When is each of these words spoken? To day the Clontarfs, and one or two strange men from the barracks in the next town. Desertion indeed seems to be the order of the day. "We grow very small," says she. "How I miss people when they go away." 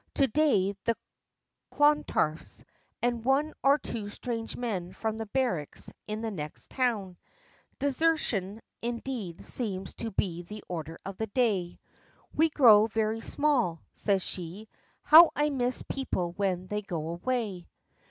To 0.15 0.25
day 0.25 0.73
the 0.85 0.95
Clontarfs, 1.71 2.63
and 3.03 3.23
one 3.23 3.53
or 3.61 3.77
two 3.77 4.09
strange 4.09 4.57
men 4.57 4.93
from 4.93 5.19
the 5.19 5.27
barracks 5.27 5.93
in 6.07 6.21
the 6.21 6.31
next 6.31 6.71
town. 6.71 7.17
Desertion 7.77 8.61
indeed 8.81 9.45
seems 9.45 9.93
to 9.97 10.09
be 10.09 10.41
the 10.41 10.63
order 10.67 10.97
of 11.05 11.17
the 11.17 11.27
day. 11.27 11.79
"We 12.33 12.49
grow 12.49 12.87
very 12.87 13.21
small," 13.21 13.83
says 13.93 14.23
she. 14.23 14.69
"How 15.03 15.29
I 15.35 15.51
miss 15.51 15.83
people 15.83 16.31
when 16.31 16.65
they 16.65 16.81
go 16.81 17.09
away." 17.09 17.67